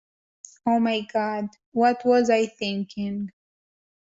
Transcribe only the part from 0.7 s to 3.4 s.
my God, what was I thinking?